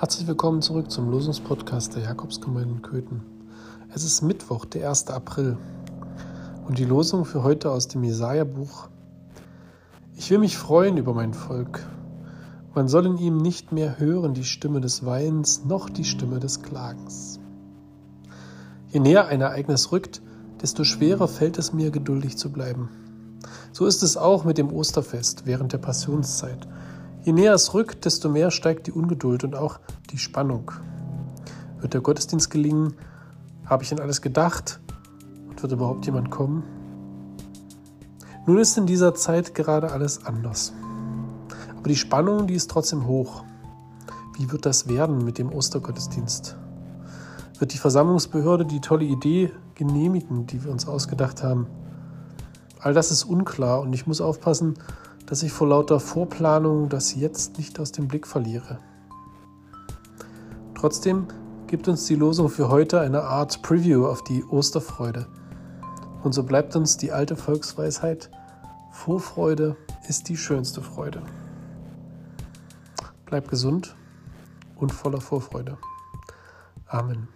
[0.00, 3.20] Herzlich willkommen zurück zum Losungspodcast der Jakobsgemeinde in Köthen.
[3.94, 5.08] Es ist Mittwoch, der 1.
[5.08, 5.58] April
[6.66, 8.88] und die Losung für heute aus dem Jesaja-Buch.
[10.16, 11.86] Ich will mich freuen über mein Volk.
[12.74, 16.62] Man soll in ihm nicht mehr hören die Stimme des Weins noch die Stimme des
[16.62, 17.38] Klagens.
[18.88, 20.22] Je näher ein Ereignis rückt,
[20.62, 22.88] desto schwerer fällt es mir, geduldig zu bleiben.
[23.72, 26.66] So ist es auch mit dem Osterfest während der Passionszeit.
[27.22, 29.78] Je näher es rückt, desto mehr steigt die Ungeduld und auch
[30.10, 30.70] die Spannung.
[31.80, 32.94] Wird der Gottesdienst gelingen?
[33.66, 34.80] Habe ich an alles gedacht?
[35.48, 36.62] Und wird überhaupt jemand kommen?
[38.46, 40.72] Nun ist in dieser Zeit gerade alles anders.
[41.76, 43.44] Aber die Spannung, die ist trotzdem hoch.
[44.38, 46.56] Wie wird das werden mit dem Ostergottesdienst?
[47.58, 51.66] Wird die Versammlungsbehörde die tolle Idee genehmigen, die wir uns ausgedacht haben?
[52.78, 54.78] All das ist unklar und ich muss aufpassen,
[55.30, 58.80] dass ich vor lauter Vorplanung das jetzt nicht aus dem Blick verliere.
[60.74, 61.28] Trotzdem
[61.68, 65.28] gibt uns die Losung für heute eine Art Preview auf die Osterfreude.
[66.24, 68.28] Und so bleibt uns die alte Volksweisheit,
[68.90, 69.76] Vorfreude
[70.08, 71.22] ist die schönste Freude.
[73.24, 73.94] Bleib gesund
[74.74, 75.78] und voller Vorfreude.
[76.88, 77.28] Amen.